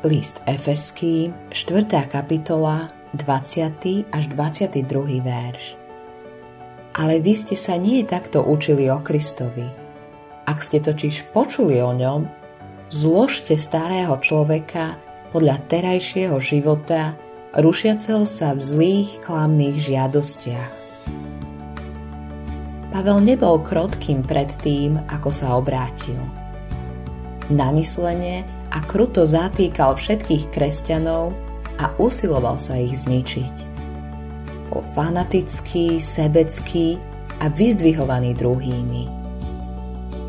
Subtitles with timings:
[0.00, 1.84] List Efeským, 4.
[2.08, 4.08] kapitola, 20.
[4.08, 5.20] až 22.
[5.20, 5.76] verš.
[6.96, 9.68] Ale vy ste sa nie takto učili o Kristovi.
[10.48, 12.24] Ak ste totiž počuli o ňom,
[12.88, 14.96] zložte starého človeka
[15.36, 17.12] podľa terajšieho života,
[17.60, 20.72] rušiaceho sa v zlých, klamných žiadostiach.
[22.88, 26.24] Pavel nebol krotkým pred tým, ako sa obrátil.
[27.52, 31.34] Namyslene a kruto zatýkal všetkých kresťanov
[31.82, 33.56] a usiloval sa ich zničiť.
[34.70, 37.00] Bol fanatický, sebecký
[37.42, 39.02] a vyzdvihovaný druhými.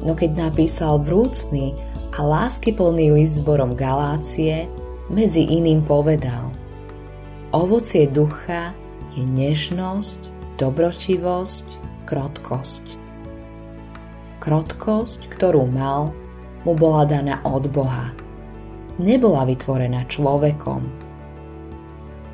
[0.01, 1.77] No keď napísal vrúcný
[2.17, 4.65] a láskyplný list zborom Galácie,
[5.11, 6.49] medzi iným povedal
[7.51, 8.71] Ovocie ducha
[9.11, 10.19] je nežnosť,
[10.55, 11.67] dobrotivosť,
[12.07, 12.85] krotkosť.
[14.39, 16.15] Krotkosť, ktorú mal,
[16.63, 18.15] mu bola daná od Boha.
[19.01, 20.85] Nebola vytvorená človekom.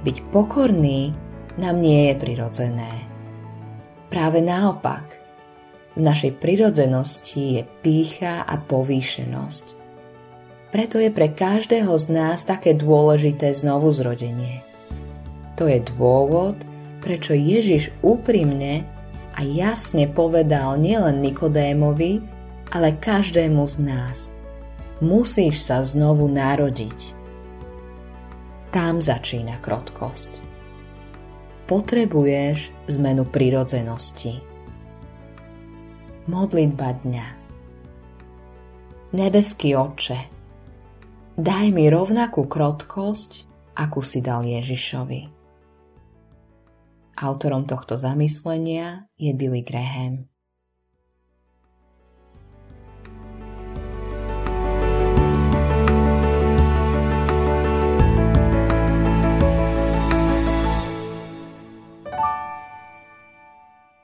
[0.03, 1.15] Byť pokorný
[1.55, 3.07] nám nie je prirodzené.
[4.11, 5.15] Práve naopak,
[5.95, 9.65] v našej prirodzenosti je pícha a povýšenosť.
[10.75, 14.59] Preto je pre každého z nás také dôležité znovu zrodenie.
[15.55, 16.59] To je dôvod,
[16.99, 18.83] prečo Ježiš úprimne
[19.33, 22.19] a jasne povedal nielen Nikodémovi,
[22.75, 24.36] ale každému z nás.
[24.97, 27.13] Musíš sa znovu narodiť.
[28.73, 30.33] Tam začína krotkosť.
[31.69, 34.41] Potrebuješ zmenu prirodzenosti.
[36.25, 37.27] Modlitba dňa
[39.07, 40.19] Nebeský oče,
[41.39, 43.31] daj mi rovnakú krotkosť,
[43.77, 45.31] akú si dal Ježišovi.
[47.17, 50.27] Autorom tohto zamyslenia je Billy Graham.